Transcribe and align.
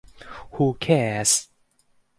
Who 0.53 0.77
cares? 0.79 1.49